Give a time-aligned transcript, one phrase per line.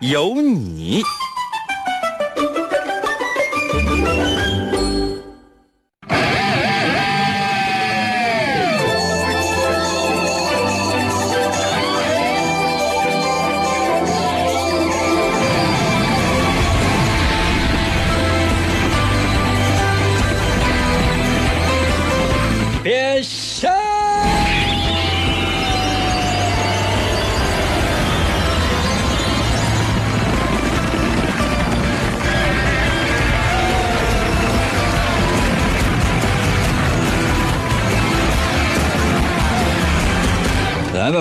[0.00, 1.02] 有你。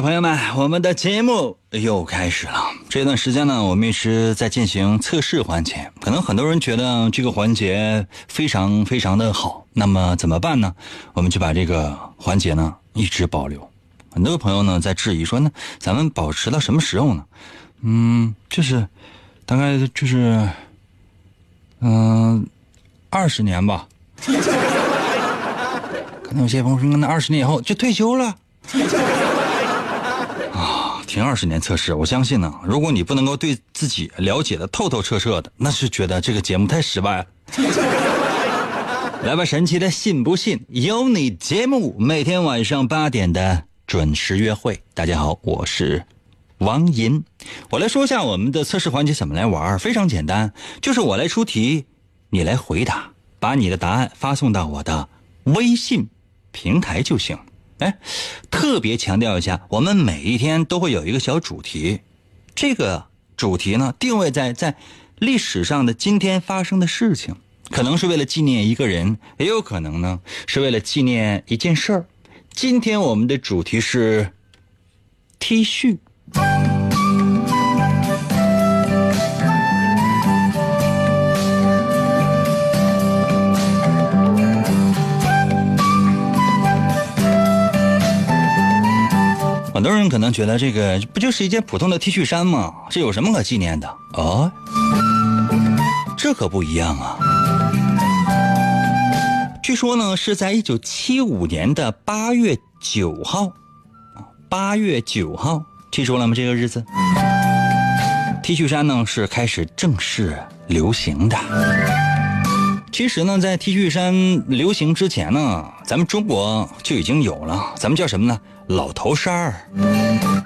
[0.01, 2.53] 朋友们，我们的节目又开始了。
[2.87, 5.91] 这段时间呢，我们一直在进行测试环节。
[5.99, 10.73] 可能很多人觉得这个环节非常非常的好，那么怎么办呢？
[11.13, 13.69] 我们就把这个环节呢一直保留。
[14.11, 17.25] 很多朋友呢在质疑说，那咱们保持到什么时候呢？
[17.81, 18.87] 嗯，就是
[19.45, 20.47] 大概就是
[21.81, 22.47] 嗯
[23.09, 23.87] 二十年吧。
[26.23, 28.35] 可能有些朋友说，那二十年以后就退休了。
[31.09, 37.25] 停二十年测试，我相信呢，如果你不能够对自己了解的透透彻彻的，那是觉得这个节目太失败了。
[39.23, 44.79] 来吧，神奇的信不信由你节目，每天晚上八点的准时约会。
[44.93, 46.05] 大家好，我是
[46.59, 47.23] 王银，
[47.71, 51.85] 我来说一下我们的测试环节怎么来玩，非常简单，就是我来出题，
[52.29, 55.09] 你来回答，把你的答案发送到我的
[55.45, 56.07] 微信
[56.51, 57.35] 平台就行。
[57.79, 57.97] 哎，
[58.51, 62.01] 特别强调一下，我们每一天都会有一个小主题，
[62.53, 64.75] 这个主题呢定位在在
[65.17, 67.35] 历史上的今天发生的事情，
[67.69, 72.05] 可能是为了纪念一个人，也有可能呢是为了纪念一件事儿。
[72.51, 74.31] 今天我们的主题是
[75.39, 75.97] T 恤。
[89.79, 92.73] 很多人可能觉得这个不就是一件普通的 T 恤衫吗？
[92.89, 93.87] 这有什么可纪念的？
[94.11, 94.51] 哦，
[96.17, 97.17] 这可不一样啊！
[99.63, 103.53] 据说呢，是在一九七五年的八月九号，
[104.49, 105.63] 八月九号，
[105.93, 106.35] 记住了吗？
[106.35, 106.83] 这个日子
[108.43, 111.37] ，T 恤衫呢是开始正式流行的。
[112.91, 118.39] 其实呢，在 T 恤衫流行之前呢，咱们中国就已经有了，咱们叫什么呢？
[118.67, 119.55] 老头衫儿。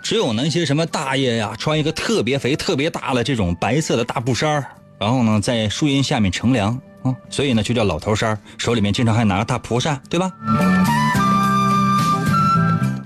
[0.03, 4.65] 只有那些什么大爷呀，穿一个特别肥、特别大的这种白色的大布衫儿，
[4.99, 8.39] 然后呢，在树荫下面乘凉啊，所以呢，就叫老头衫儿。
[8.57, 10.31] 手里面经常还拿个大蒲扇，对吧？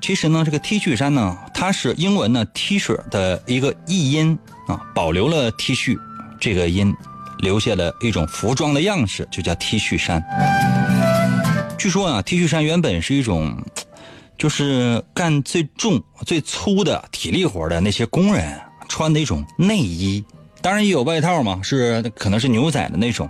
[0.01, 4.37] 其实呢，这个 T 恤衫呢，它是英文呢 T 恤的一个译音
[4.67, 5.97] 啊，保留了 T 恤
[6.39, 6.93] 这个音。
[7.39, 10.23] 留下了一种服装的样式，就叫 T 恤衫。
[11.77, 13.55] 据说啊，T 恤衫原本是一种，
[14.37, 18.59] 就是干最重、最粗的体力活的那些工人
[18.89, 20.23] 穿的一种内衣。
[20.61, 23.29] 当然也有外套嘛，是可能是牛仔的那种，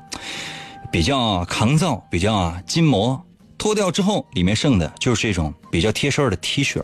[0.91, 3.21] 比较抗造、比较筋膜。
[3.57, 6.81] 脱掉之后，里面剩的就是这种比较贴身的 T 恤。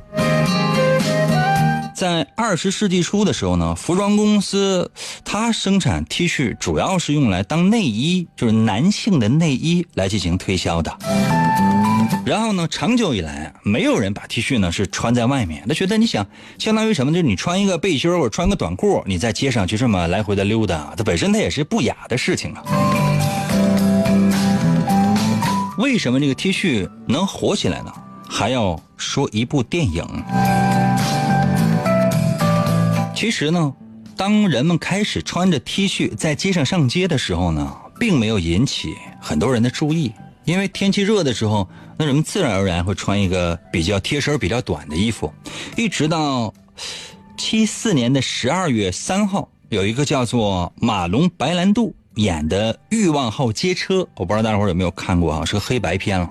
[1.96, 4.92] 在二十世纪初的时候呢，服装公司
[5.24, 10.92] 它生产 T 恤主要是用来当内衣，就是男性的内衣来进行推销的。
[12.26, 16.26] 然后呢，长久以来，没有人把 T 恤呢是穿在外面，他觉得你想
[16.58, 17.12] 相当于什么？
[17.12, 22.64] 就是你穿一个背心或者穿个短裤，你在街上就这么来回的溜达，它本身它也是不雅的事情啊。
[25.78, 27.94] 为什么这个 T 恤能火起来呢？
[28.28, 30.04] 还要说一部电影。
[33.16, 33.74] 其实呢，
[34.18, 40.12] 当人们开始穿着 T 恤在街上上街的时候呢，并没有引起很多人的注意，
[40.46, 45.32] 因为天气热的时候，那人们自然而然会穿一个比较贴身、比较短的衣服。
[45.78, 46.54] 一直到
[47.38, 56.28] 七四年的十二月三号，有一个叫做马龙白兰度演的《欲望号街车》，我不知道大伙有没有看过啊，是个黑白片了。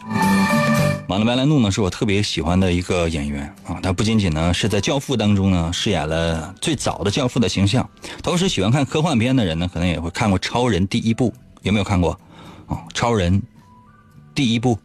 [1.12, 7.86] 马龙白兰度呢是我特别喜欢的一个演员啊，他不仅仅呢是在《教父》当中呢饰演了最早的教父的形象，
[8.22, 11.30] 同时喜欢看科幻片的人呢，可能也会看过《超人》第一部，
[11.60, 12.18] 有没有看过？
[12.66, 13.38] 啊，《超人》
[14.34, 14.78] 第一部，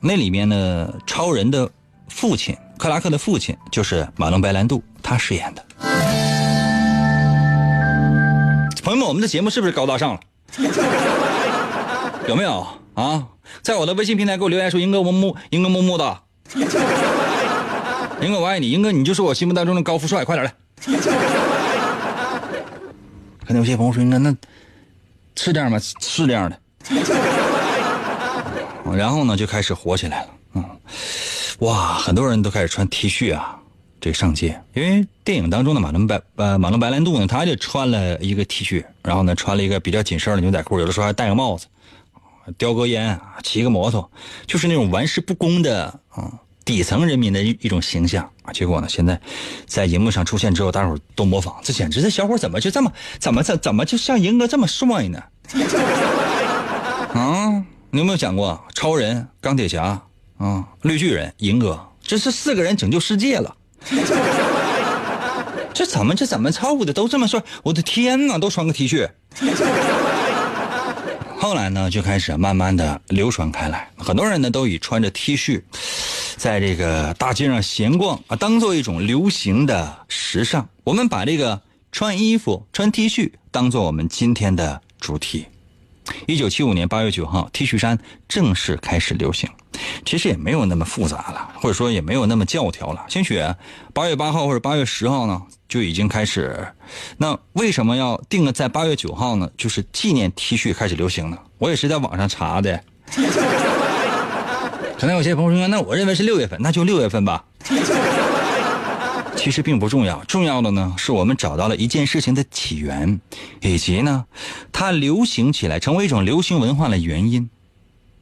[0.00, 1.68] 那里面呢，超人的
[2.08, 5.66] 父亲克拉克的父亲就是马龙白兰度，他饰演的。
[8.84, 10.20] 朋友们，我们的节目是不是高大上了？
[12.28, 12.64] 有没有
[12.96, 13.28] 啊？
[13.62, 16.20] 在我的微信平台给我留言说：“英哥，我木，英哥木木的，
[18.20, 20.52] 英哥我爱你，英哥你就是我心目当中的高富帅，快点来。”
[23.46, 24.34] 可能有些朋友说：“英哥，那
[25.36, 25.78] 是这样吗？
[25.78, 26.58] 是这样的。”
[28.96, 30.28] 然后呢，就开始火起来了。
[30.54, 30.64] 嗯，
[31.58, 33.58] 哇，很多人都开始穿 T 恤啊，
[34.00, 34.58] 这上街。
[34.72, 41.66] 因为电影当中的马龙白呃马龙白兰度呢，他就穿了一个 T 恤，然后呢穿了一个比较紧身的牛仔裤，有的时候还戴个帽子，
[42.58, 44.10] 叼根烟，骑个摩托，
[44.46, 46.32] 就是那种玩世不恭的啊
[46.64, 48.52] 底层人民的一一种形象啊。
[48.52, 49.20] 结果呢，现在
[49.66, 55.22] 在荧幕上出现之后，大伙都模仿，这简直这小伙怎么就这么怎么怎怎么就像银哥这么帅呢？
[57.14, 57.64] 啊！
[57.90, 60.02] 你有没有想过超人、钢铁侠
[60.36, 63.56] 啊、绿巨人、银哥，这是四个人拯救世界了。
[65.72, 67.42] 这怎么这怎么凑的都这么帅？
[67.62, 69.08] 我的天哪，都穿个 T 恤。
[71.46, 75.62] 后来呢，就开始慢慢的流传开来，很多人呢都以穿着 T 恤，
[76.36, 80.68] 在这个大街上闲逛啊，当做一种流行的时尚。
[80.82, 81.62] 我们把这个
[81.92, 85.46] 穿衣服、穿 T 恤当做我们今天的主题。
[86.26, 87.96] 一九七五年八月九号，T 恤衫
[88.28, 89.48] 正式开始流行。
[90.04, 93.04] 其实也没有那么复杂了，或者说也没有那么教条了。
[93.08, 93.40] 兴许
[93.92, 96.66] 八月八号或者八月十号呢，就已经开始。
[97.18, 99.48] 那为什么要定了在八月九号呢？
[99.56, 101.38] 就是纪念 T 恤开始流行呢？
[101.58, 102.80] 我也是在网上查的。
[104.98, 107.44] 可能有些朋友说，那我认为是六月份，那就六月份吧。
[109.46, 113.20] 其实并不重要，重要的呢是我们找到了一件事情的起源，
[113.60, 114.24] 以及呢
[114.72, 117.48] 它流行起来成为一种流行文化的原因。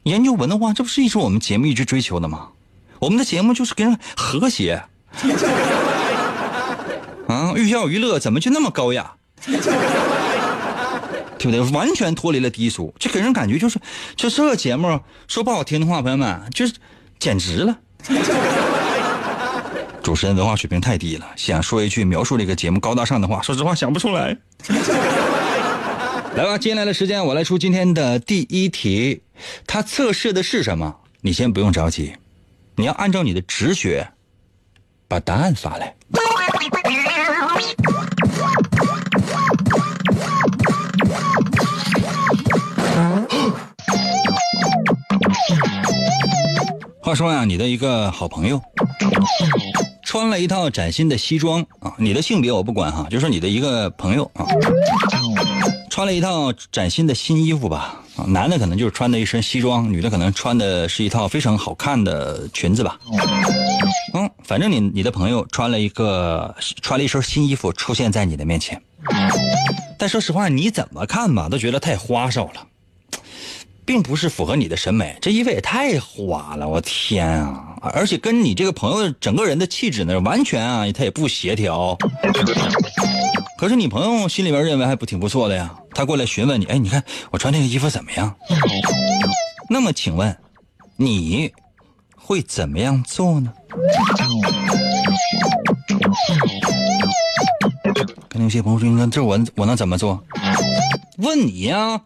[0.03, 2.49] 研究文化，这不是一直我们节目一直追求的吗？
[2.99, 4.83] 我们的节目就是跟人和谐。
[7.27, 9.15] 啊，寓教于乐怎么就那么高雅？
[9.47, 11.59] 对不对？
[11.71, 13.79] 完全脱离了低俗，这给人感觉就是，
[14.15, 16.75] 就这节目说不好听的话，朋友们就是
[17.17, 17.75] 简直了。
[20.05, 24.37] 主持人文化水平太低了，想说一句描述这个节目高大上的话，说实话想不出来。
[26.37, 29.23] 来吧，接下来的时间我来出今天的第一题，
[29.65, 30.95] 它测试的是什么？
[31.21, 32.13] 你先不用着急，
[32.75, 34.07] 你要按照你的直觉
[35.07, 35.95] 把答案发来。
[47.01, 48.61] 话说呀，你的一个好朋友。
[50.15, 51.93] 穿了一套崭新的西装啊！
[51.97, 54.47] 你的性别我不管哈，就是你的一个朋友啊，
[55.89, 62.97] 穿了一套崭新的新衣服吧啊，男的可能就是穿的一身西装，女的可能穿的是一套非常好看的裙子吧。
[64.13, 68.81] 嗯，反正你你的朋友穿了一个穿了一身新衣服出现在你的面前，
[69.99, 72.65] 但说实话，你怎么看吧都觉得太花哨了。
[73.85, 77.77] 并不是符合你的审美，这衣服也太花了，我天啊！
[77.93, 81.95] 而且跟你这个朋友整个人的气质呢，完全啊，他也不协调。
[83.57, 88.35] 可是你朋友心里边认为还不挺不错的呀，他过来询问你，哎，你看我穿这个衣服怎么样？
[89.69, 90.35] 那么请问，
[90.97, 91.51] 你
[92.15, 93.53] 会怎么样做呢？
[98.27, 100.21] 跟那些朋友说，你看这我我能怎么做？
[101.17, 102.01] 问你呀。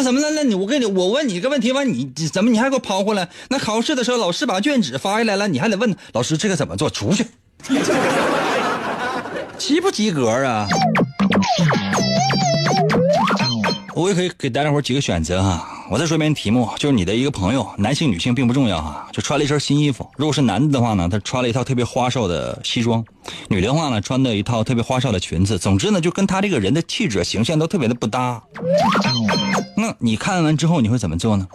[0.00, 0.30] 那怎么了？
[0.30, 3.28] 那你我跟你我问你一个问题，完你怎么你还给我抛回来？
[3.50, 6.88] 那考试的时候老师把卷纸发下来了，你还得问老师这个怎么做？
[6.88, 7.26] 出去，
[9.58, 10.66] 及不及格啊？
[13.94, 15.68] 我也可以给大家伙几个选择哈。
[15.90, 20.08] 我再说一遍题目，就是你的一个朋友，男性女性并不重要哈，就穿了一身新衣服。
[20.16, 23.02] 如果是男的的话呢，他穿了一套特别花哨的西装；
[23.48, 25.58] 女的话呢，穿的一套特别花哨的裙子。
[25.58, 28.40] 总之呢，就跟他这个人的气质形象都特别的不搭。
[29.80, 31.46] 那你看完之后你会怎么做呢？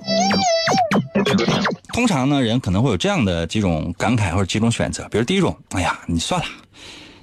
[1.94, 6.48] 通常呢，人可能会有这样的几种感慨或者几种选择，比如第一种，哎呀，你算了，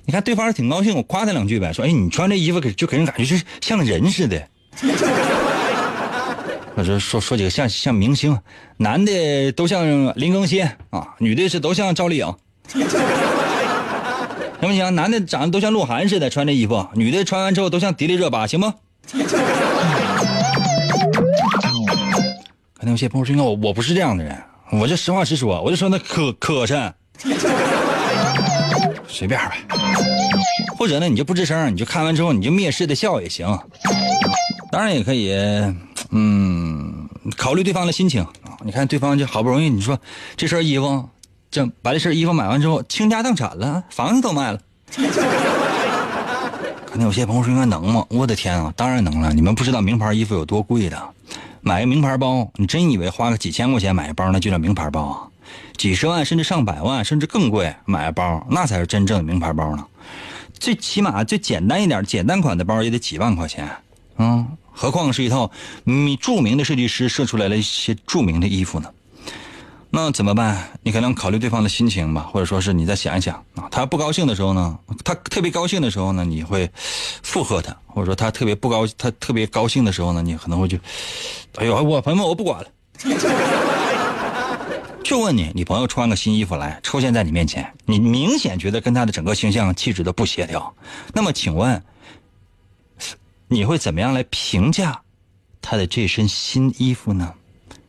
[0.04, 4.40] 你看对方挺高兴，我夸他两句呗，说，哎，你穿这衣服给就给人感觉就是像人似的。
[6.74, 8.38] 我说说说几个像像明星，
[8.78, 9.84] 男的都像
[10.18, 12.34] 林更新啊，女的是都像赵丽颖，
[12.68, 12.82] 行
[14.60, 14.94] 不行？
[14.94, 18.74] 男的长得都像鹿晗似的，穿这衣服，女的穿完之后都像迪丽热巴，行吗？
[22.82, 24.36] 可能有些朋友说，我我不是这样的人，
[24.72, 26.92] 我就实话实说，我就说那磕磕碜，
[29.06, 29.54] 随便吧。
[30.76, 33.46] 或者呢，你就不吱声，你就看完之后你就蔑视的笑也行。
[34.72, 35.32] 当然也可以，
[36.10, 38.26] 嗯，考虑对方的心情。
[38.64, 39.96] 你看对方就好不容易，你说
[40.36, 41.08] 这身衣服，
[41.52, 44.58] 这把这身衣服买完之后倾家荡产了，房子都卖了。
[46.86, 48.04] 可能有些朋友说应该能吗？
[48.08, 49.32] 我的天啊，当然能了！
[49.32, 51.00] 你们不知道名牌衣服有多贵的，
[51.64, 55.28] 买个名牌包，你真以为花个几千块钱买个包那就叫名牌包啊？
[55.76, 59.86] 几十万甚至上百万甚至更贵买个包，那才是真正的名牌包呢。
[60.58, 63.70] 最起码最简单一点、简单款的包也得几万块钱，
[64.18, 65.50] 嗯，何况是一套
[65.84, 68.90] 米著名的设计师设出来了一些著名的衣服呢？
[69.94, 70.70] 那怎么办？
[70.82, 76.70] 你可能考虑对方的心情吧，或者说是你再想一想啊，他不高兴的时候呢，他特别高兴的时候呢，你会
[77.22, 80.78] 附和他，或者说他特别不高，他特别高兴的时候呢，你可能会就，
[81.56, 82.68] 哎呦，我朋友我不管了。
[85.04, 90.74] 就问你，你朋友穿个新衣服来出现在你面前，你明显觉得跟他的整个形象气质都不协调。
[91.12, 91.82] 那么，请问
[93.46, 95.02] 你会怎么样来评价
[95.60, 97.34] 他的这身新衣服呢？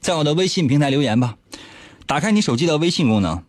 [0.02, 1.38] 在我的微信平台留言吧，
[2.06, 3.44] 打开你手机的微信功能，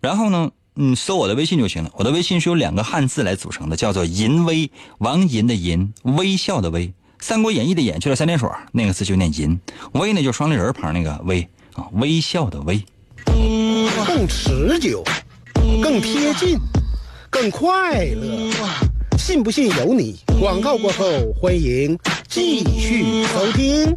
[0.00, 1.90] 然后呢，嗯，搜我的微信就行了。
[1.96, 6.88] 我的微信是由两个汉字来组成的，叫做“淫微”，王银的银，微笑的微，
[7.20, 9.58] 《三国演义》的演去了三点水，那个字就念淫，
[9.92, 11.48] 微呢就双立人旁那个微。
[11.74, 12.84] 啊微笑的微，
[14.04, 15.04] 更持久，
[15.80, 16.58] 更贴近，
[17.30, 18.50] 更快乐。
[19.16, 20.18] 信不信由你。
[20.40, 21.04] 广告过后，
[21.40, 21.96] 欢迎
[22.26, 23.96] 继续收听。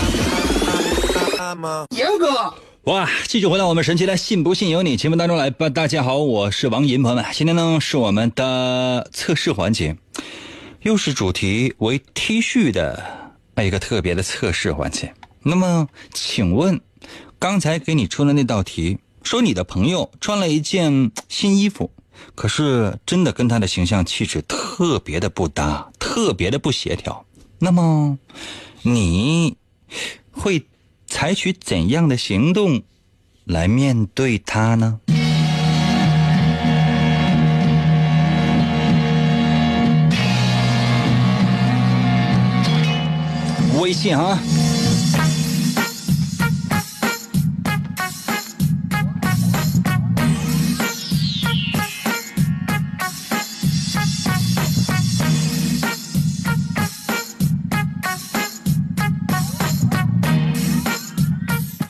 [1.89, 3.09] 严哥，哇！
[3.27, 5.67] 继续回到我们神奇的“信不信由你”节目当中来吧。
[5.69, 9.97] 大家好，我是王银，朋友们，今天呢是我们的测试环节，
[10.83, 15.15] 又是主题为 T 恤的一个特别的测试环节。
[15.41, 16.79] 那么，请问，
[17.39, 21.89] 刚才给你出的那道题，说你的朋友穿了一件新衣服，
[22.35, 27.25] 可是真的跟他的形象气质特别的不搭，特别的不协调。
[27.57, 28.19] 那么，
[28.83, 29.57] 你
[30.29, 30.63] 会？
[31.11, 32.81] 采取怎样的行动
[33.43, 35.01] 来面对他呢？
[43.77, 44.39] 微信啊。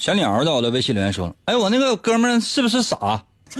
[0.01, 3.22] 小鸟到我的微信留言说：“哎，我那个哥们是不是傻？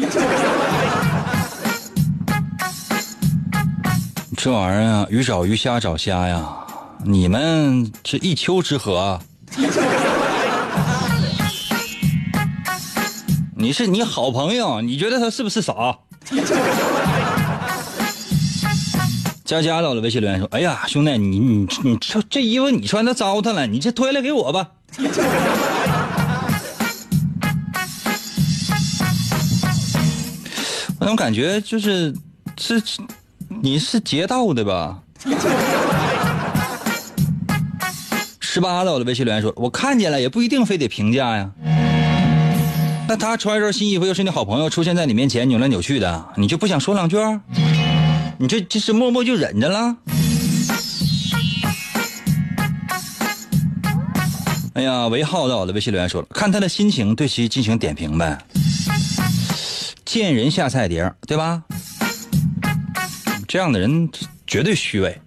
[4.36, 6.44] 这玩意儿啊，鱼找鱼，虾找虾呀！
[7.06, 9.20] 你们这一丘之貉，
[13.56, 16.00] 你是你好朋友，你觉得他是不是傻？”
[19.46, 24.70] 佳佳到了微信留言说：“哎呀，兄弟，你你你这这衣服你穿的糟蹋了，你这脱下来给我吧。”
[31.02, 32.14] 那种感觉就是，
[32.60, 32.80] 是，
[33.64, 35.00] 你是劫道的吧？
[38.40, 41.50] 十八的我的微信留言说，我看见了，也不一定非得评价呀。
[43.08, 47.18] 那他穿一身新衣服，又是你好朋友，出现在你面前扭来扭去的，你就不想说两句？
[48.38, 49.98] 你这这是默默就忍着了？
[54.74, 58.38] 哎呀，韦浩到我的微信留言说了，看他的心情，对其进行点评呗。
[60.12, 61.64] 见人下菜碟对吧？
[63.48, 64.10] 这样的人
[64.46, 65.18] 绝对虚伪。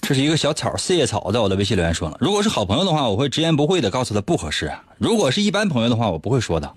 [0.00, 6.74] 这是一个小草，四叶草，在我的微信留言说了，如果是好朋友的话，我会直言不讳的告诉他不合适；如果是一般朋友的话，我不会说的。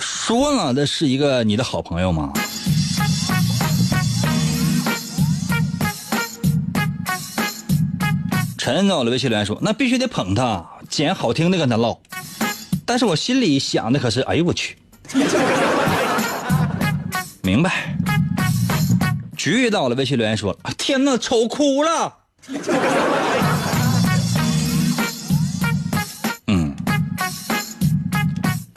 [0.00, 2.32] 说了，这是一个你的好朋友吗？
[8.58, 11.96] 陈在我的微信留言说，那必须得捧他，捡好听的跟他唠。
[12.90, 14.76] 但是我心里想的可是哎呦我去。
[17.40, 17.96] 明白。
[19.36, 22.12] 局遇到了微信留言说天呐丑哭了。
[26.48, 26.74] 嗯。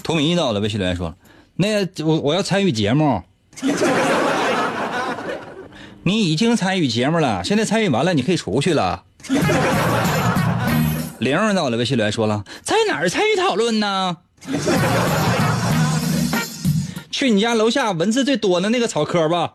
[0.03, 1.15] 图明一到了微信留言说
[1.55, 3.19] 那我我要参与节目。
[6.03, 9.05] 你已经参与节目了现在参与完了你可以出去了。
[11.23, 14.17] 玲儿在我的，微信里还说了：“在哪儿参与讨论呢？”
[17.09, 19.53] 去你家楼下文字最多的那个草科吧。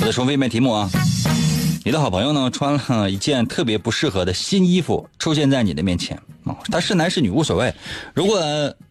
[0.00, 0.88] 我在说背面题目啊。
[1.84, 6.54] 你的好朋友呢，穿了一件特别不适合的新衣服，出现在你的面前啊。
[6.70, 7.74] 他是男是女无所谓。
[8.14, 8.40] 如果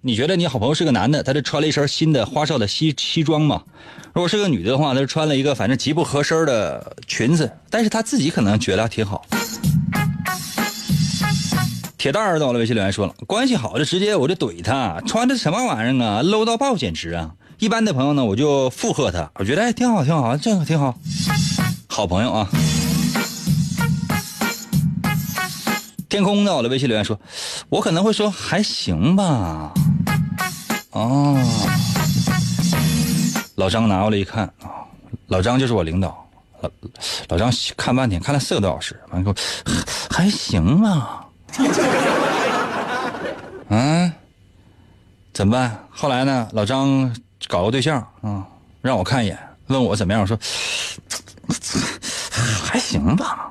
[0.01, 3.63] 你觉得你好朋友是个男的，他就穿了一身新的花哨的西西装嘛。
[4.13, 9.25] 如果是个女的话，他就穿了一个反正极不合身的裙子，但是他自己可能觉得挺好。
[11.98, 17.31] 铁蛋儿到了微信留言说了，关系好的直接我就怼他，穿的什么玩意儿啊，low 到爆，简直啊！
[17.60, 20.98] 一般的朋友呢，我就附和他，我觉得哎挺好挺好，这个挺好，
[21.88, 22.50] 好朋友啊。
[26.12, 27.18] 天空的，我的微信留言说，
[27.70, 29.72] 我可能会说还行吧。
[30.91, 31.41] 哦，
[33.56, 34.84] 老张拿过来一看啊，
[35.27, 36.70] 老张就是我领导，老
[37.30, 39.34] 老张看半天，看了四个多小时，完了说
[40.10, 41.25] 还行吧。
[43.70, 44.12] 嗯，
[45.34, 45.88] 怎么办？
[45.89, 46.50] 后来呢？
[46.51, 47.10] 老张
[47.48, 48.46] 搞个对象啊，
[48.82, 50.22] 让我看一眼，问我怎么样？
[50.22, 50.38] 我说
[52.62, 53.50] 还行吧。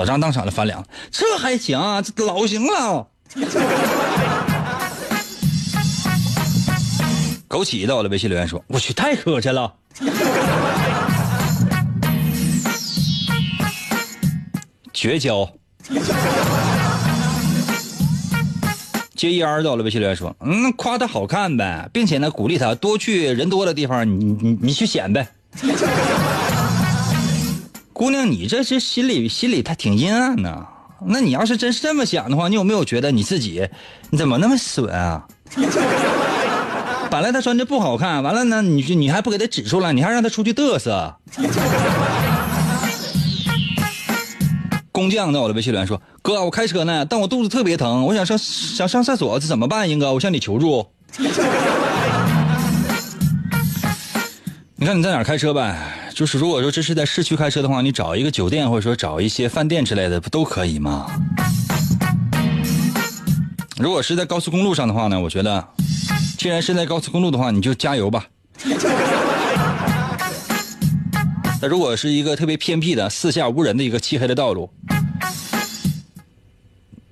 [0.00, 3.06] 老张当场就翻脸，这还行啊，这老行了。
[7.46, 9.74] 枸杞到了，微信留言说：“我去，太客气了。”
[14.94, 15.46] 绝交。
[19.14, 25.28] 接烟儿到了，微信留言说：“嗯，夸他好看呗，并且呢，鼓励他多去人多的地方，你你你去显摆。”
[28.00, 30.66] 姑娘，你这是心里心里他挺阴暗呐。
[31.06, 33.68] 那你要是真是这么想的话，你有没有觉得你自己
[34.08, 35.26] 你怎么那么损啊？
[37.10, 41.14] 本来他穿着不好看，完了呢，你你还不给他指出来，你还让他出去嘚瑟。
[44.90, 49.90] 工匠在我的微信留言说：“哥，我开车呢，但我肚子特别疼，我想上想上厕所，这怎么办？
[49.90, 50.86] 英哥，我向你求助。
[54.76, 55.76] 你看你在哪开车呗？
[56.14, 61.10] 就是如果说这是在市区开车的话，你找一个酒店或者说找一些饭店之类的，不都可以吗？
[63.78, 65.66] 如果是在高速公路上的话呢，我觉得，
[66.36, 68.26] 既然是在高速公路的话，你就加油吧。
[71.62, 74.70] 那如果是一个特别偏僻的、四下无人的一个漆黑的道路，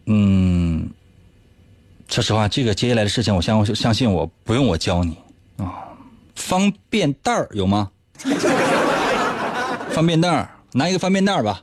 [0.07, 0.91] 嗯，
[2.09, 5.17] 说实话，这个接下来的事情，我相相信我不用我教你
[5.57, 5.73] 啊。
[6.35, 7.91] 方便袋儿有吗？
[9.99, 11.61] 方便袋，拿一个方便袋吧，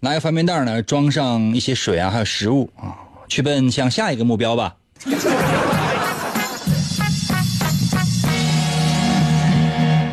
[0.00, 2.92] 拿一个方便袋呢，装上一些水啊，还有食物啊，
[3.26, 4.74] 去奔向下一个目标吧。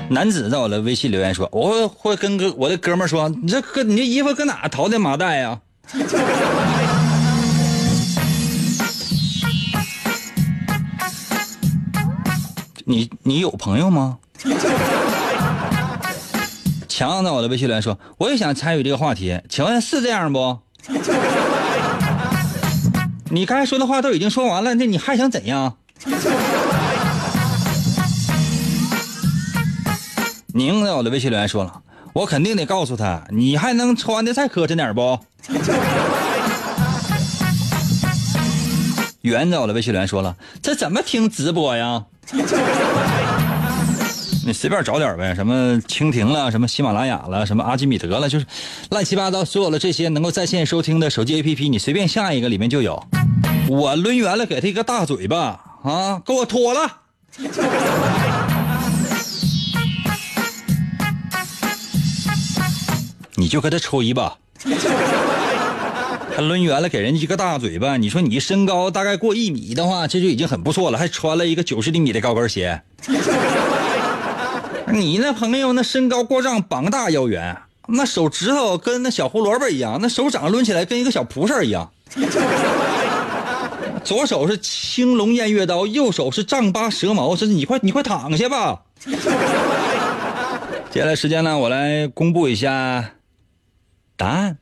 [0.07, 5.59] 男子在我的微信留言说：“我会跟哥我的哥们说，你这哥你这衣服搁哪淘的麻袋呀？”
[12.85, 14.19] 你你有朋友吗？
[16.97, 20.57] 强在我的微信留言说：“我也想参与这个话题，请问是这样不？”
[23.29, 25.77] 你刚才说的话都已经说完了，那你还想怎样？
[30.55, 31.81] 宁在我的微信留言说了
[32.13, 35.19] ：“我肯定得告诉他，你还能穿的再磕碜点不？”
[39.21, 42.05] 元在我的微信留言说了：“这怎么听直播呀？”
[44.47, 48.45] 你随便找点呗，什么蜻蜓了，什么喜马拉雅了，什么阿基米德了，就是
[48.91, 53.03] 乱七八糟所有的这些能够在线收听的手机 APP，你随便下一个里面就有。
[53.67, 56.21] 我抡圆了给他一个大嘴巴啊！
[56.25, 56.89] 给我脱了！
[63.35, 64.37] 你就给他抽一把。
[66.33, 72.81] 他抡圆了给人一个大嘴巴，你说你身高大概过一米的话，这就已经很不错了，还穿了一个九十厘米的高跟鞋。
[74.91, 81.91] 你那朋友那身高过丈，膀大腰圆，那手指头跟那小胡萝卜一样，那手掌抡起来跟一个小蒲扇一样。
[84.03, 88.81] 左手是青龙偃月刀，右手是丈八蛇矛，这是你快你快躺下吧。
[90.89, 93.11] 接下来时间呢，我来公布一下
[94.15, 94.57] 答案。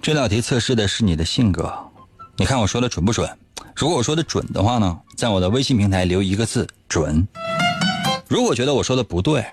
[0.00, 1.89] 这道题测试的是你的性格，
[2.40, 3.28] 你看我说的准不准？
[3.76, 7.14] 如果我说的准的话呢，在我的微信平台留一个字“准”；
[8.28, 9.44] 如果觉得我说的不对，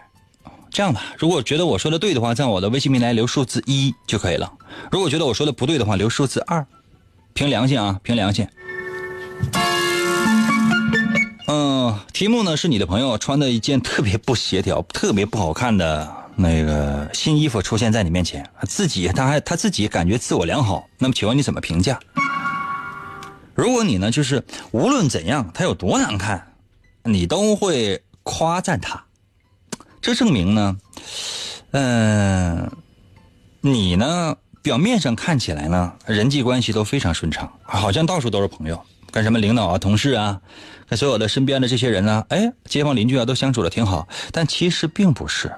[0.71, 4.49] 这样吧，如果觉得我说的对的话，在我的微信平台留数字一就可以了；
[4.89, 6.65] 如果觉得我说的不对的话，留数字二。
[7.33, 8.47] 凭良心啊，凭良心。
[11.47, 20.87] 嗯，题目呢是你的朋友穿的一件特别不协调、特别不好看的那个新衣服出现在你面前，自己他还他自己感觉自我良好。
[20.97, 21.99] 那么，请问你怎么评价？
[23.57, 26.53] 如果你呢，就是无论怎样，他有多难看，
[27.03, 29.03] 你都会夸赞他。
[29.99, 30.77] 这证明呢，
[31.71, 32.71] 嗯，
[33.61, 38.79] 你呢表面上看起来呢，人际关系都非常顺畅，好像到处都是朋友，
[39.11, 40.39] 跟什么领导啊、同事啊，
[40.87, 44.07] 跟所有的身边的这些人呢，哎，街坊邻居啊，都相处的挺好。
[44.31, 45.51] 但其实并不是，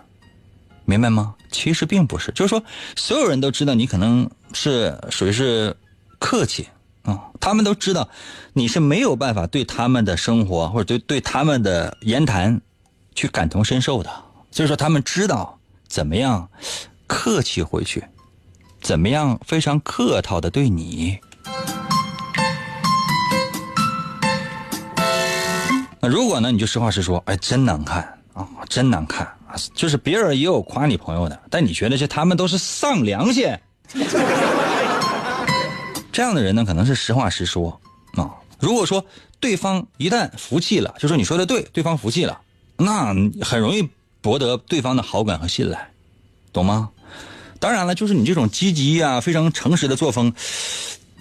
[0.85, 1.35] 明白吗？
[1.51, 2.63] 其实并不是，就是说，
[2.95, 5.75] 所有人都知道你可能是属于是
[6.17, 6.65] 客气。
[7.03, 8.09] 啊他们都知道，
[8.53, 12.61] 你是没有办法对他们的生活或者对对他们的言谈，
[13.15, 14.09] 去感同身受的。
[14.51, 16.49] 所以说，他们知道怎么样
[17.07, 18.03] 客气回去，
[18.81, 21.19] 怎么样非常客套的对你。
[26.01, 28.01] 那如果呢，你就实话实说，哎，真难看
[28.33, 29.55] 啊，真难看啊！
[29.73, 33.47] 就是别人也有夸你朋友的，但你觉得这他们都是丧良心。
[36.19, 37.79] 这样的人呢，可能是实话实说
[38.15, 38.35] 啊。
[38.59, 39.05] 如果说
[39.39, 42.41] 对方一旦服气了，就说你说的对，对方服气了，
[42.75, 45.91] 那很容易博得对方的好感和信赖，
[46.51, 46.89] 懂吗？
[47.61, 50.33] 当然了，就是你这种积极啊、非常诚实的作风，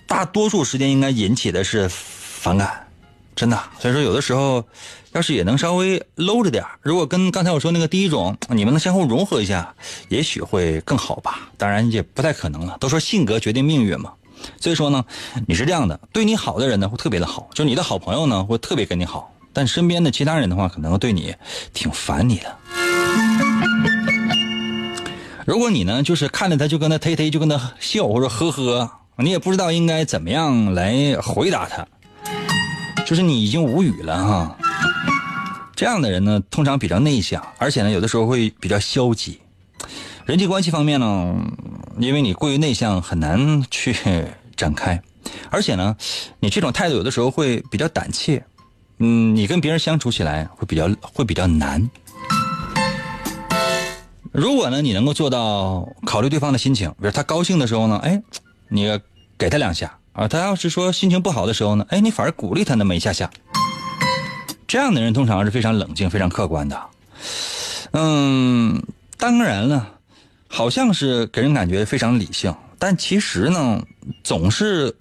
[0.09, 2.89] 大多数时间应该引起的是反感，
[3.37, 3.57] 真的。
[3.79, 4.67] 所以说，有的时候
[5.13, 9.73] 要是也能稍微搂着点如果跟刚才我说那个第一种，你们能相互融合一下，
[10.09, 11.49] 也许会更好吧。
[11.57, 14.13] 当然也不太可能了，都说性格决定命运嘛。
[14.61, 15.05] 所以说呢，
[15.47, 21.35] 你是这样的，对你好的人呢会特别的好，就是你的好朋友呢会特别跟你好，但身边的其他人的话可能对你
[21.73, 22.57] 挺烦你的。
[25.47, 31.87] 如果你呢就是看着他就跟他忒忒就跟他笑或者呵呵，你也不知道应该怎么样来回答他，
[33.07, 34.59] 就是你已经无语了哈。
[35.75, 39.41] 这样的人呢通常比较内向，而且呢有的时候会比较消极。
[40.29, 41.35] 人际关系方面呢，
[41.99, 43.97] 因为你过于内向，很难去
[44.55, 45.03] 展开，
[45.49, 45.97] 而且呢，
[46.39, 48.45] 你这种态度有的时候会比较胆怯，
[48.99, 51.89] 嗯，你跟别人相处起来会比较会比较难。
[54.31, 58.23] 如果呢，你能够做到考虑对方的心情，比如他高兴的时候呢，哎，
[58.69, 59.01] 你
[59.39, 63.31] 给他两下啊；他要是说心情不好的时候呢，哎，你反而鼓励他那么一下下。
[64.67, 66.79] 这样的人通常是非常冷静、非常客观的。
[67.93, 68.83] 嗯，
[69.17, 69.95] 当然了。
[70.49, 73.81] 好像是给人感觉非常理性，但其实呢，
[74.25, 74.97] 总是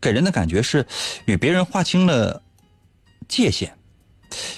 [0.00, 0.86] 给人的感觉是
[1.24, 2.42] 与别人划清了
[3.26, 3.72] 界限，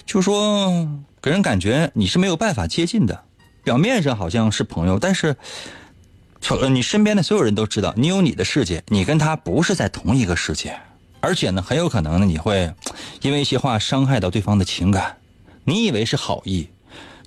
[0.05, 0.89] 就说
[1.23, 3.25] 给人感觉你是没有办法接近的。
[3.65, 5.37] 表面上好像是朋友，但是
[6.71, 10.77] 你身边的所有人都知道你有你的世界，你跟他不是在同一个世界，
[11.21, 12.75] 而且呢，很有可能呢，你会
[13.21, 15.17] 因为一些话伤害到对方的情感。
[15.65, 16.69] 你以为是好意，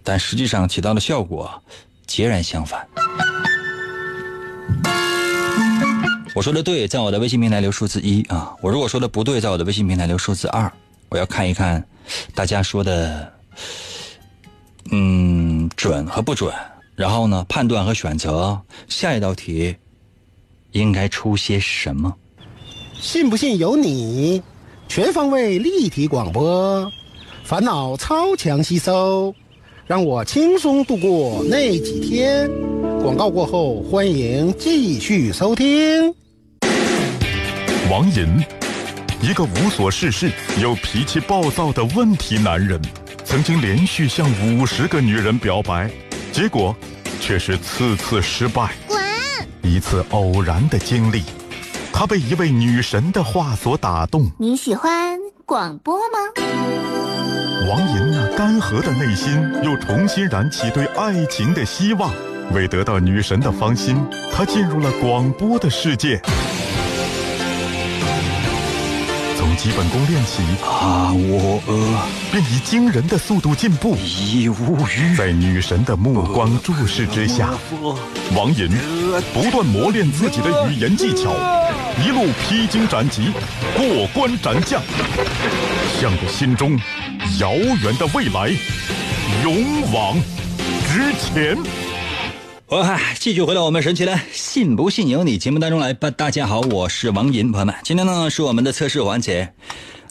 [0.03, 1.63] 但实际上起到的效果。
[2.15, 2.87] 截然相反。
[6.33, 8.55] 我说的对，在我的微信平台留数字一啊。
[8.61, 10.71] 我如果说的不对，在我的微信平台留数字二。
[11.09, 11.85] 我要看一看
[12.33, 13.33] 大家说的，
[14.91, 16.53] 嗯，准和不准。
[16.95, 19.75] 然后呢，判断和选择下一道题
[20.71, 22.15] 应该出些什么？
[22.93, 24.41] 信不信由你。
[24.87, 26.89] 全方位立体广播，
[27.43, 29.35] 烦恼超强吸收。
[29.87, 32.49] 让我轻松度过那几天。
[33.03, 36.11] 广告过后，欢迎继续收听。
[37.91, 38.43] 王寅，
[39.21, 42.81] 一个无所事事又脾气暴躁的问题男人，
[43.23, 45.87] 曾经连续向五十个女人表白，
[46.31, 46.75] 结果
[47.21, 48.73] 却是次次失败。
[48.87, 48.99] 滚！
[49.61, 51.21] 一次偶然的经历，
[51.93, 54.31] 他被一位女神的话所打动。
[54.39, 56.17] 你喜欢广播吗？
[57.69, 59.31] 王银那干涸的内心
[59.63, 62.11] 又重新燃起对爱情的希望。
[62.51, 63.95] 为得到女神的芳心，
[64.33, 66.19] 他进入了广播的世界。
[69.37, 71.61] 从基本功练起，啊，我
[72.29, 73.95] 便以惊人的速度进步。
[73.95, 75.15] 一无语。
[75.15, 77.51] 在女神的目光注视之下，
[78.35, 78.69] 王银
[79.33, 81.33] 不断磨练自己的语言技巧，
[82.05, 83.31] 一路披荆斩棘，
[83.77, 84.81] 过关斩将，
[86.01, 86.77] 向着心中。
[87.39, 88.49] 遥远的未来，
[89.43, 90.15] 勇往
[90.87, 91.57] 直前。
[92.67, 96.09] 我嗨，继续回到我们神奇的“信不信由你”节目当中来吧。
[96.11, 99.51] 大家好，我是王银，朋友们，今天呢是我们的测试环节，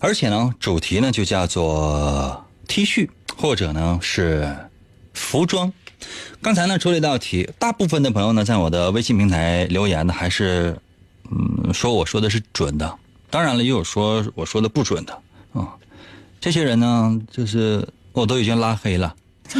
[0.00, 4.54] 而且呢主题呢就叫做 T 恤或者呢是
[5.14, 5.72] 服装。
[6.42, 10.76] 刚才呢出了一道题，大部分的朋友呢在我的微信平台留言呢，还是
[11.30, 12.98] 嗯说我说的是准的，
[13.30, 15.14] 当然了，也有说我说的不准的
[15.54, 15.72] 啊。
[16.44, 19.14] 这些人呢，就是我都已经拉黑了，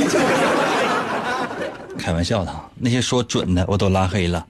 [1.97, 4.47] 开玩笑的，那些说准的我都拉黑了。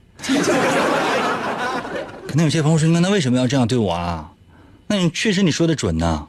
[2.27, 4.29] 可能有些朋友说，那那为什么要这样对我啊？
[4.87, 6.27] 那你确实你说的准呐，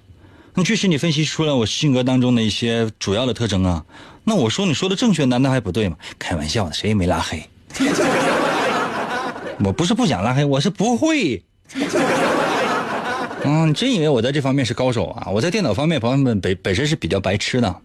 [0.54, 3.84] 那确实你分析出来我性格当中的一些主要的特征啊。
[4.22, 5.96] 那我说你说的正确，难道还不对吗？
[6.20, 7.42] 开玩笑的，谁也没拉黑。
[9.58, 11.42] 我不是不想拉黑，我是不会。
[13.48, 15.30] 嗯，真以为我在这方面是高手啊？
[15.30, 17.76] 我在电脑方面，朋友们本本身是比较白痴的。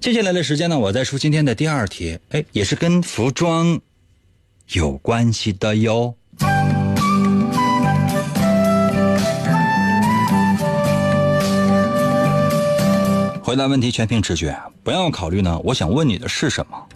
[0.00, 3.78] 接下来的时间呢，我再出今天的第二题，哎，也是跟服装
[4.72, 6.14] 有关系的哟。
[13.42, 15.60] 回答问题全凭直觉，不要考虑呢。
[15.62, 16.86] 我想问你的是什么？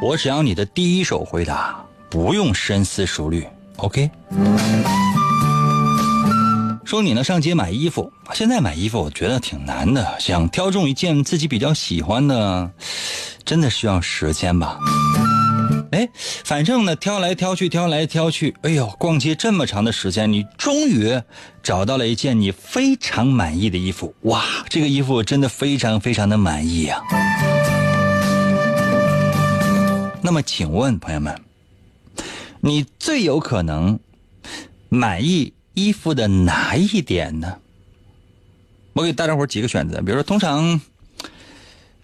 [0.00, 3.44] 我只要你的第一手回答，不用深思熟虑。
[3.76, 4.08] OK。
[6.90, 12.68] 说你呢上街买衣服，现在买衣服我觉得挺难的，想挑中一件自己比较喜欢的，
[13.44, 14.76] 真的需要时间吧。
[15.92, 16.08] 哎，
[16.42, 21.16] 反正呢，挑来挑去，挑来挑去，哎呦，逛街这么长的时间，你终于
[21.62, 24.12] 找到了一件你非常满意的衣服。
[24.22, 27.00] 哇，这个衣服真的非常非常的满意呀。
[30.20, 31.40] 那么，请问朋友们，
[32.60, 33.96] 你最有可能
[34.88, 37.58] 满意衣服的哪一点呢？
[38.92, 40.80] 我给大家伙几个选择，比如说，通常，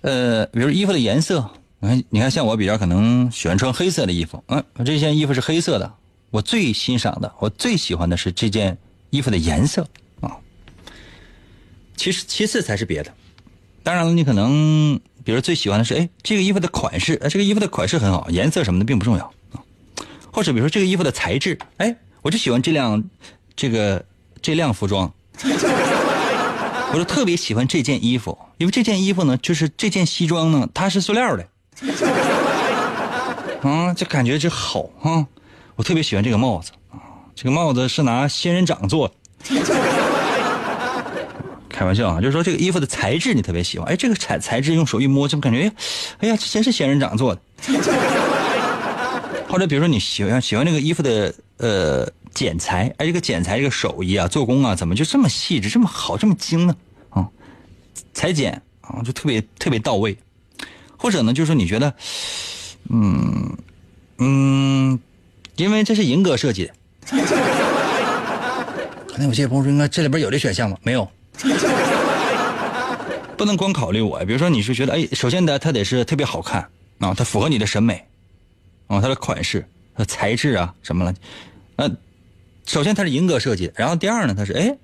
[0.02, 1.50] 呃，比如衣服的颜色。
[1.78, 5.92] 你看，你看，像我比较可能喜欢穿黑色的衣服，嗯，这件衣服是黑色的，
[6.30, 8.78] 我最欣赏的，我最喜欢的是这件
[9.10, 9.86] 衣服的颜色
[10.20, 10.38] 啊。
[11.94, 13.12] 其实其次才是别的，
[13.82, 19.60] 当然了，你可能比如最喜欢的是，哎，这个衣服的款式，哎，这个衣服的款式很好，颜色什么的并不重要啊。
[20.32, 23.04] 或者比如说这个衣服的材质，哎，我就喜欢这辆
[23.56, 24.04] 这个
[24.40, 25.12] 这辆服装。
[26.92, 31.44] 我就特别喜欢这件衣服，因为这件衣服呢，就是这件西装呢，它是塑料的。
[33.62, 35.26] 啊， 这感觉就好啊！
[35.74, 36.70] 我特别喜欢这个帽子，
[37.34, 39.14] 这个帽子是拿仙人掌做的。
[41.68, 45.70] 开玩笑啊，就是说这个衣服的材质你特别喜欢，哎，这个材材质用手一摸，就感觉，
[46.20, 47.40] 哎呀，这真是仙人掌做的。
[49.48, 56.76] 或者比如说你喜欢喜欢这个衣服的呃剪裁，哎，这个剪裁这个手艺啊，做工啊，怎么就这么细致，这么好，这么精呢？
[57.10, 57.28] 啊，
[58.12, 60.16] 裁剪啊，就特别特别到位。
[60.98, 61.94] 或者呢，就是你觉得，
[62.88, 63.56] 嗯
[64.16, 64.98] 嗯，
[65.56, 66.74] 因为这是银哥设计的，
[69.06, 70.76] 可能有些朋友说，应该这里边有这选项吗？
[70.82, 71.06] 没有，
[73.36, 74.18] 不能光考虑我。
[74.24, 76.66] 比如说，你是觉得，哎，首先呢，它得是特别好看
[76.98, 78.02] 啊，它符合你的审美
[78.86, 79.68] 啊，它的款式、
[80.04, 81.14] 材质啊什么了，
[81.76, 81.90] 呃，
[82.66, 84.76] 首先它是银哥设计的，然后第二呢，它是哎，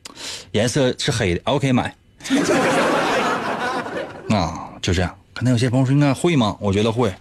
[0.52, 1.94] 颜色是黑的，OK 买，
[4.30, 5.14] 啊，就这样。
[5.34, 6.56] 可能有些朋友说应该会吗？
[6.60, 7.12] 我觉得会。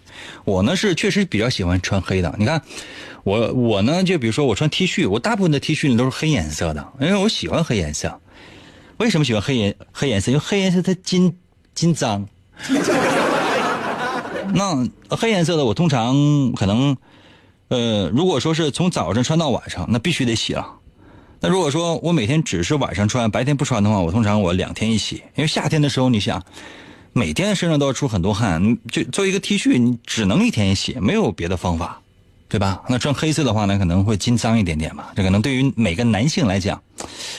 [0.44, 2.36] 我呢是确实比较喜欢穿黑的。
[2.38, 2.62] 你看，
[3.24, 8.20] 我我呢就比如说我穿 T 恤，我大部分的 T 恤呢都是黑颜色的，因为我喜欢黑颜色。
[8.98, 10.32] 为什么喜欢黑颜黑颜色？
[10.32, 11.38] 因为黑颜色它金
[11.74, 12.28] 金脏。
[14.54, 16.98] 那黑颜色的我通常可能，
[17.72, 20.68] 呃，如果说是从早上穿到晚上，那必须得洗了。
[21.40, 25.24] 那如果说我每天只是晚上穿，白天不穿的话，我通常我两天一洗。
[25.36, 26.44] 因为夏天的时候，你想。
[27.14, 32.02] 每天身上都要出很多汗，就做一个 T 恤，你只能一天一洗，没有别的方法，
[32.48, 32.82] 对吧？
[32.88, 35.12] 那穿黑色的话呢，可能会金脏一点点吧。
[35.14, 36.82] 这可能对于每个男性来讲，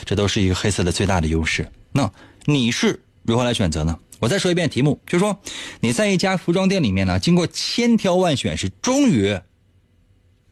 [0.05, 1.67] 这都是一个黑色的最大的优势。
[1.91, 2.11] 那
[2.45, 3.99] 你是如何来选择呢？
[4.21, 5.35] 我再说一遍题目，就是说
[5.81, 9.35] 你在一家服装店里面呢，经过千挑万选，是终于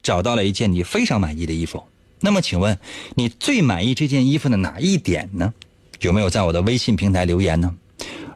[0.02, 1.82] 找到了一件你非常满意的衣服。
[2.20, 2.78] 那么请问
[3.14, 5.52] 你最满意这件衣服的哪一点呢？
[6.00, 7.74] 有没有在我的微信平台留言呢？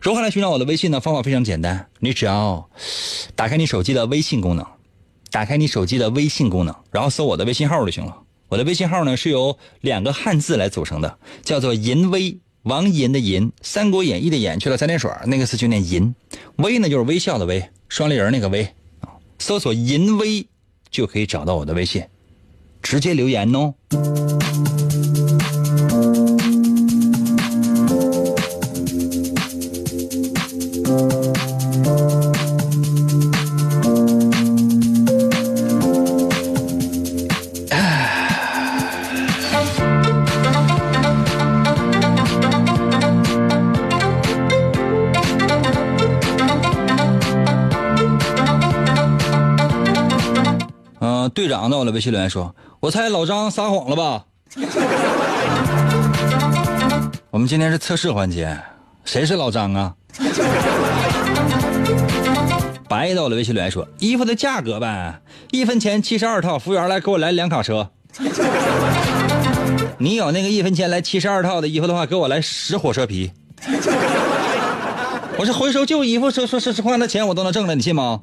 [0.00, 1.00] 如何来寻找我的微信呢？
[1.00, 2.68] 方法非常简单，你只要
[3.34, 4.66] 打开你手机的微信功能，
[5.30, 8.14] 打开你手机的微信功能，然后搜我的微信号就行了。
[8.48, 16.14] 我的微信号呢是由两个汉字来组成的，叫做“淫威”，王银的银，《三国演义》的演去了三点水，那个字就念淫。
[16.56, 18.62] 威呢就是微笑的微，双立人那个微
[19.00, 19.08] 啊。
[19.38, 20.46] 搜索“淫威”
[20.94, 22.04] 就可以找到我的微信，
[22.80, 23.74] 直接留言哦。
[51.84, 54.24] 队长在我的微信留言说：“我猜老张撒谎了吧？”
[57.30, 58.56] 我们今天是测试环节，
[59.04, 59.92] 谁是老张啊？
[62.88, 65.20] 白到了微信留言说：“衣服的价格呗，
[65.50, 67.90] 一分钱七十二套，服务员来给我来两卡车。
[69.98, 73.32] 你有那个一分钱来七十二套的衣服的话，给我来十火车皮。
[75.36, 78.20] 我是回收旧衣服，说说说实话，那钱我都能挣了，你信吗？”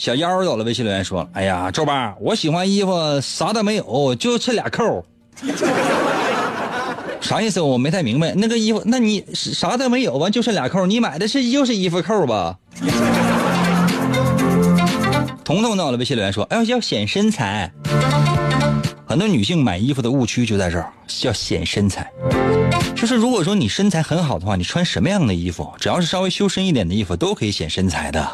[0.00, 5.04] 小妖有了微信留言说：“哎呀，周八，我喜欢衣服啥都没有，就这俩扣。
[7.20, 7.60] 啥意思？
[7.60, 8.32] 我没太明白。
[8.34, 12.56] 那个衣服，那你啥都没有，完就剩俩扣，你买的是又是衣服扣吧？”
[15.44, 17.70] 彤彤到了微信留言说：“哎呦，要显身材。
[19.04, 20.90] 很多女性买衣服的误区就在这儿，
[21.24, 22.10] 要显身材。
[22.96, 28.26] 就是如果说你身材很好的话，你穿什么样的衣服，只要是稍微修身一点的衣服，都可以显身材的。”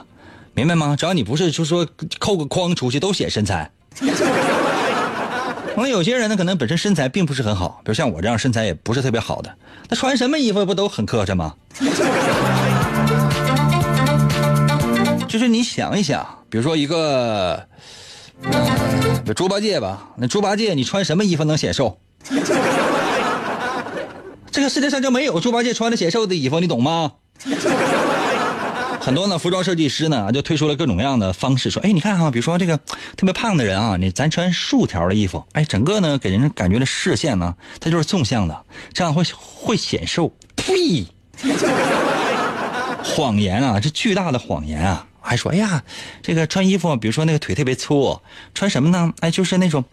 [0.56, 0.96] 明白吗？
[0.98, 1.86] 只要你不是就说
[2.18, 3.70] 扣个框出去都显身材。
[5.76, 9.54] 可能有些人呢，可能本身身材并不是很好，比如像我这样身材也不是特别好的，
[9.90, 11.54] 那穿什么衣服不都很磕碜吗？
[15.28, 17.62] 就是你想一想，比如说一个，
[19.26, 21.98] 呃，猪八戒吧，那猪八戒你穿什么衣服能显瘦？
[24.50, 27.12] 这个世界上就没有猪八戒穿着显瘦的衣服，你懂吗？
[29.06, 32.76] 很多呢，服装设计师呢就推出了各种各样的方式，说，哎，你看哈，比如说这个
[33.16, 40.34] 特别胖的人啊，你咱穿竖条的衣服，哎，整个呢给人感觉的视线呢，它就是纵向的，这样会会显瘦。
[40.56, 41.06] 呸！
[43.04, 45.06] 谎言啊，这巨大的谎言啊！
[45.20, 45.84] 还说，哎呀，
[46.20, 48.20] 这个穿衣服，比如说那个腿特别粗，
[48.54, 49.12] 穿什么呢？
[49.20, 49.84] 哎，就是那种，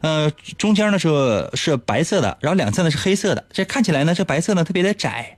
[0.00, 5.36] 呃，中间呢是是白色的，然后两侧呢是黑色的，这看起来呢这白色呢特别的窄。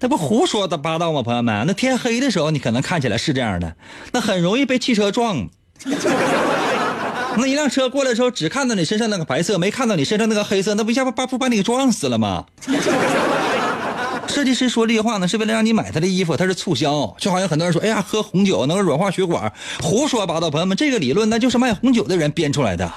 [0.00, 1.64] 那不胡说的八道吗，朋友们？
[1.66, 3.76] 那天黑的时候，你可能看起来是这样的，
[4.12, 5.48] 那很容易被汽车撞。
[7.36, 12.44] 那一辆车过来的时候，只看到你身上那个白色，没看到你身上那个黑色，那不一下把把不把你给撞死了吗？
[14.28, 17.14] 设计师说这句话呢，是为了让你买他的衣服，他是促销。
[17.18, 22.92] 就好像很多人说，哎呀，喝红酒能够软化血管，胡说八道，朋友们，这个理论那就是卖红酒的人编出来的。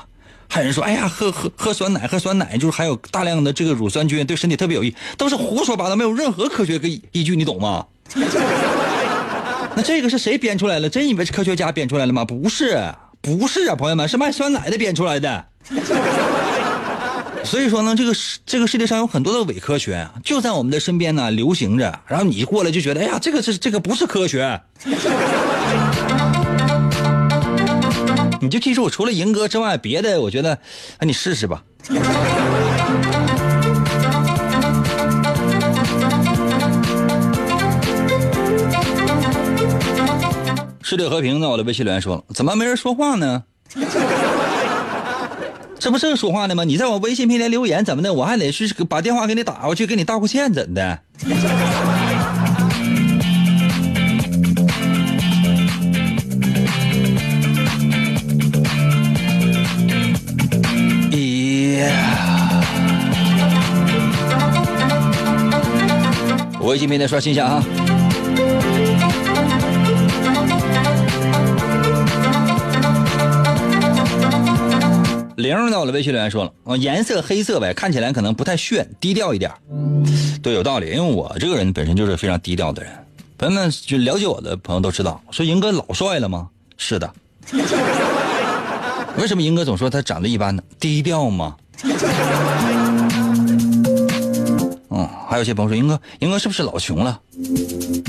[0.50, 7.86] 还有人说，哎呀，喝喝喝酸奶，喝酸奶就是含有大量的这个乳酸菌，对身体特别有益，都是胡说八道，没有任何科学依依据，你懂吗？
[9.76, 10.90] 那这个是谁编出来了？
[10.90, 12.26] 真以为是科学家编出来了吗？
[12.26, 12.82] 不是，
[13.22, 15.46] 不是啊，朋友们，是卖酸奶的编出来的。
[17.44, 24.60] 所以说呢，这个世这个世界上有很多的伪科学，就在我们的身边呢流行着，然后你过来就觉得，哎呀，这个是这个不是科学。
[28.48, 30.58] 你就记住，除了赢哥之外，别的我觉得，
[31.00, 31.62] 哎，你试试吧。
[40.82, 41.50] 世界和平呢？
[41.50, 43.44] 我的微信留言说了，怎么没人说话呢？
[45.78, 46.64] 这不正说话呢吗？
[46.64, 48.14] 你在我微信平台留言怎么的？
[48.14, 51.00] 我还得去把电话给你打过去，给你道个歉，怎的？
[66.68, 67.64] 微信平台刷新一下哈。
[75.38, 79.50] 零到了微信留言说了，啊，颜色黑色呗，看起来可能不太炫，低调一点。
[80.44, 82.92] 对，有道理，因为我这个人本身就是非常低调的人。
[83.38, 86.50] 朋友们就了解我的朋友都知道，说银哥老帅了吗？
[86.76, 87.10] 是的。
[89.16, 90.62] 为什么银哥总说他长得一般呢？
[90.82, 91.56] 低调吗？
[95.30, 97.20] 还有些朋友说英哥，英哥是不是老穷了？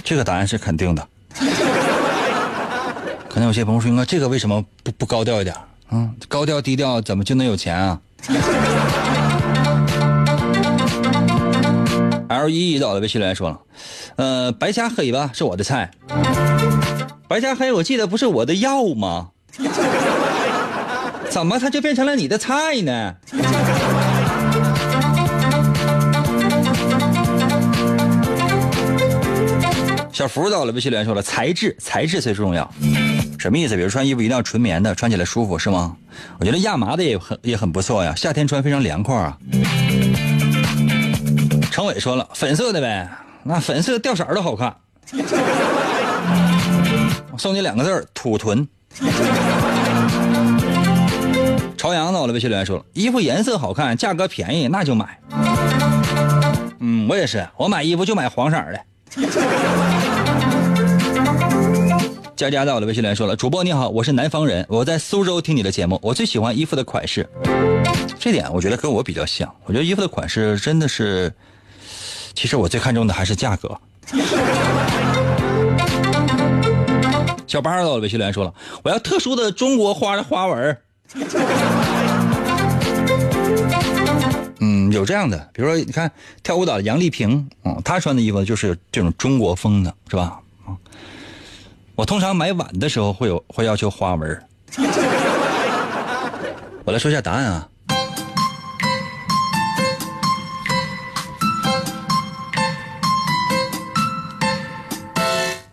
[0.05, 1.09] 这个答案是肯定的。
[3.29, 5.55] 可能有些朋友说英哥，这个为什么不不高调一点？
[5.91, 7.99] 嗯，高调低调怎么就能有钱啊？
[12.29, 13.59] L 一一到了微信留言说了，
[14.17, 15.91] 呃，白加黑吧是我的菜。
[17.27, 19.31] 白加黑，我记得不是我的药吗？
[21.31, 23.15] 怎么它就变成了你的菜呢？
[30.19, 32.69] 小福到了微信留言说了，材质材质最重要。
[33.39, 33.77] 什么意思？
[33.77, 35.97] 比如穿衣服一定要纯棉的，穿起来舒服是吗？
[36.41, 39.39] 我觉得亚麻的也很也很不错呀，夏天穿非常凉快啊。
[41.71, 43.09] 程伟说了，粉色的呗，
[43.45, 44.75] 那粉色掉色儿都好看。
[47.31, 48.67] 我送你两个字儿：土屯。
[51.77, 52.21] 朝阳呢？
[52.21, 55.21] 我的微信留言说了，衣服颜色好看，价格便宜，那就买。
[56.81, 58.81] 嗯，我也是，我买衣服就买黄色的。
[62.39, 67.29] 佳佳在我的微信留言说了：“主播你好，我是南方人，我在苏州听你的节目，我最喜欢衣服的款式。
[68.17, 69.53] 这点我觉得跟我比较像。
[69.65, 71.35] 我觉得衣服的款式真的是，
[72.35, 73.77] 其实我最看重的还是价格。”
[77.49, 80.79] 小八到了微信留言说了：“我要特殊的中国花的花纹。”
[84.61, 86.09] 嗯，有这样的，比如说你看
[86.45, 90.39] 跳舞蹈的杨丽萍，嗯，她穿的衣服就是这种中国风的，是吧？
[91.99, 94.43] 啊，我通常买碗的时候会有会要求花纹。
[96.85, 97.69] 我来说一下答案啊。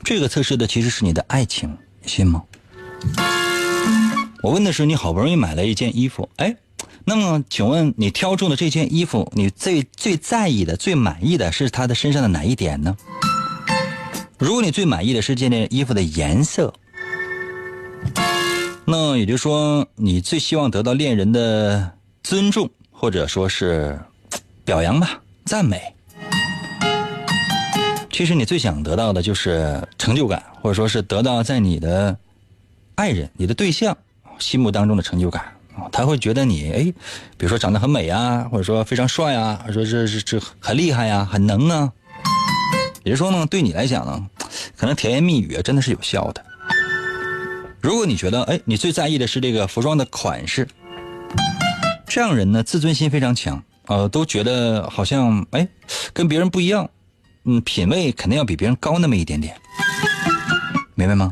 [0.03, 2.43] 这个测试的其实是你的爱情，你信吗？
[4.41, 6.55] 我问的是你好不容易买了一件衣服，哎，
[7.05, 12.95] 那么请问你挑中的这件衣服，你最最在意的、最满意的是它的身上的哪一点呢？
[14.37, 16.73] 如果你最满意的是这件衣服的颜色，
[18.85, 23.97] 那也就是说你最希望得到恋人的尊重，或者说是
[24.65, 25.81] 表扬吧、赞美。
[28.11, 32.17] 其实你最想得到的就是成就感，或者说是得到在你的
[32.95, 33.97] 爱人、你的对象
[34.37, 35.45] 心目当中的成就感，
[35.93, 36.83] 他会觉得你哎，
[37.37, 41.91] 比如说长得很美啊，或者说非常帅啊，说这是这很厉害呀，很能啊。
[43.05, 44.27] 也就是说呢，对你来讲呢，
[44.75, 46.43] 可能甜言蜜语啊真的是有效的。
[47.79, 50.67] 如果你觉得哎，你最在意的是这个服装的款式，
[52.07, 55.67] 这样人呢自尊心非常强，呃，都觉得好像哎
[56.13, 56.89] 跟别人不一样。
[57.43, 59.55] 嗯，品味肯定要比别人高那么一点点，
[60.95, 61.31] 明白吗？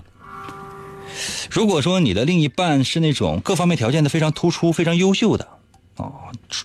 [1.49, 5.47] 如果说你的另一半是那种各方面条件都非常突出、非常优秀的，
[5.95, 6.13] 哦，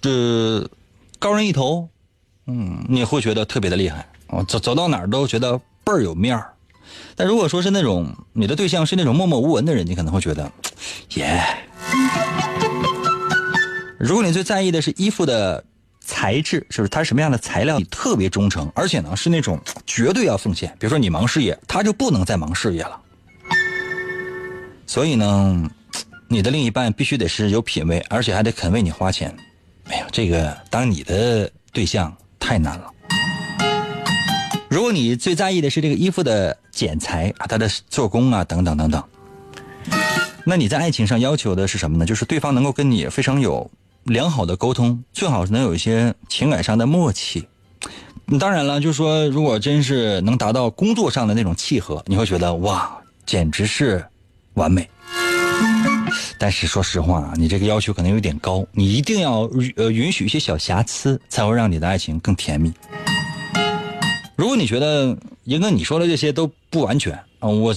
[0.02, 0.68] 这
[1.18, 1.88] 高人一头，
[2.46, 6.54] 嗯，你会觉得特别的厉害，哦，走走到哪儿都觉得倍儿有面儿。
[7.16, 10.50] 但如果说是那种你的对象是那种默默无闻的人，你可能会觉得，
[11.16, 11.42] 耶。
[13.98, 15.64] 如果你最在意的是衣服的。
[16.10, 17.78] 材质是不是它什么样的材料？
[17.78, 20.70] 你特别忠诚，而且呢是那种绝对要奉献。
[20.80, 22.98] 比如说你忙事业，他就不能再忙事业了。
[24.86, 25.70] 所以呢，
[26.26, 29.36] 你的另一半必须得是有品位，而且还得肯为你花钱。
[29.88, 32.10] 哎呀，这个当你的对象
[32.40, 32.90] 太难了。
[34.92, 39.02] 你最在意的是这个衣服的剪裁啊，它的做工啊等等等等，
[40.44, 42.06] 那你在爱情上要求的是什么呢？
[42.06, 43.70] 就是对方能够跟你非常有。
[44.04, 47.46] 良好的沟通，最好是能有一些情感上的默契。
[48.40, 54.02] 当然了，就是说，如果真是能达到工作上的那种契合，你会觉得哇，简直是
[54.54, 54.88] 完美。
[56.38, 59.40] 但是说实话啊，你这个要求可能有点高，你一定要
[59.76, 62.72] 呃允许一些小瑕疵，才会让你的爱情更甜蜜。
[64.38, 67.74] 如果你觉得英哥你说的这些都不完全啊，我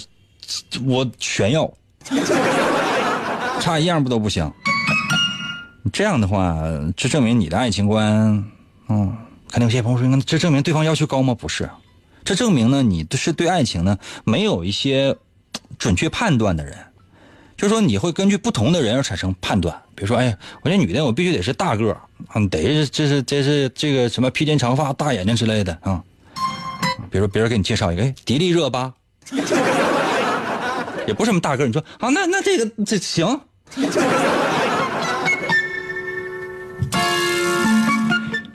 [0.85, 1.67] 我全要，
[3.59, 4.49] 差一样不都不行。
[5.91, 6.55] 这样的话，
[6.95, 8.05] 这证明你的爱情观，
[8.89, 9.17] 嗯，
[9.49, 11.33] 肯定有些朋友说，这证明对方要求高吗？
[11.33, 11.67] 不是，
[12.23, 15.17] 这证明呢，你是对爱情呢没有一些
[15.79, 16.77] 准确判断的人，
[17.57, 19.75] 就是说你会根据不同的人而产生判断。
[19.95, 21.97] 比如说，哎，我这女的我必须得是大个
[22.35, 26.03] 嗯，得是这是这是这个什么披肩长发、大眼睛之类的啊。
[27.09, 28.93] 比如说别人给你介绍一个，哎，迪丽热巴，
[31.07, 33.39] 也不是什么大个你说啊，那那这个这行。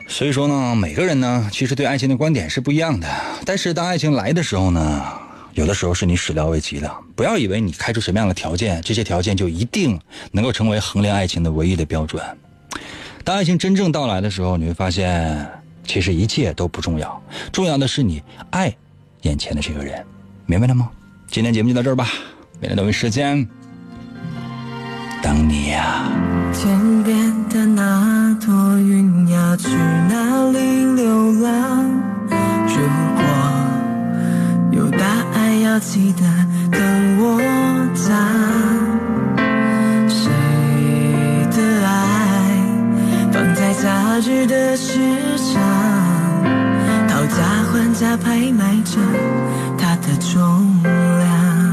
[0.09, 3.07] 所以说呢，每个人呢，其实对爱情的观点是不一样的。
[3.45, 5.03] 但是当爱情来的时候呢，
[5.53, 6.91] 有的时候是你始料未及的。
[7.15, 10.01] 不要以为你开出什么样的条件，这些条件就一定
[10.33, 12.23] 能够成为衡量爱情的唯一的标准。
[13.25, 15.47] 当爱情真正到来的时候，你会发现，
[15.87, 17.23] 其实一切都不重要，
[17.53, 18.75] 重要的是你爱
[19.23, 20.05] 眼前的这个人，
[20.45, 20.91] 明白了吗？
[21.29, 22.09] 今天节目就到这儿吧，
[22.61, 23.49] 明天同一时间
[25.23, 26.11] 等你呀。
[26.53, 31.85] 天边的那朵云要去哪里流浪？
[32.69, 32.83] 如
[33.17, 33.25] 果
[34.73, 36.23] 有答案，要记得
[36.71, 37.41] 跟我
[37.95, 38.15] 讲。
[40.09, 40.31] 谁
[41.51, 41.91] 的爱
[43.33, 48.99] 放在杂志的市上讨价还价拍卖着
[49.79, 51.73] 它的重量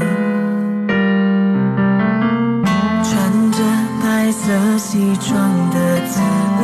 [3.02, 3.58] 穿着
[4.02, 5.76] 白色西装的
[6.06, 6.20] 子
[6.60, 6.62] 午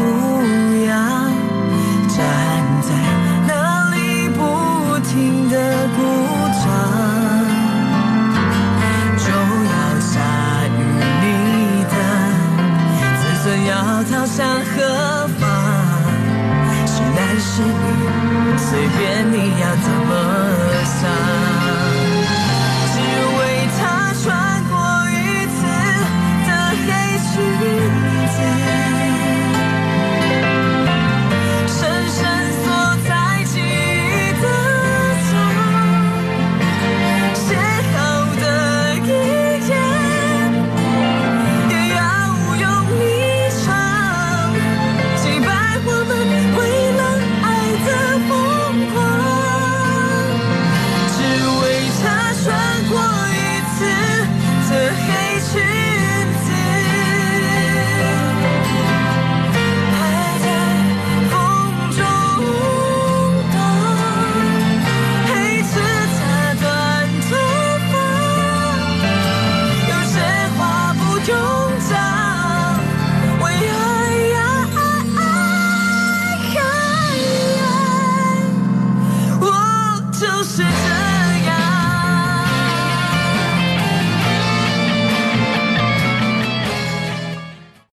[0.87, 1.31] 样
[2.09, 2.17] 站
[2.83, 2.89] 在
[3.47, 3.51] 那
[3.95, 4.41] 里不
[5.09, 5.55] 停的
[5.97, 5.99] 鼓
[6.65, 6.65] 掌。
[9.19, 10.13] 就要下
[10.67, 10.81] 雨
[11.23, 11.25] 你
[11.85, 11.95] 的
[13.21, 13.73] 子孙要
[14.05, 15.40] 逃向何方？
[17.53, 21.50] 是你随便你要怎么想。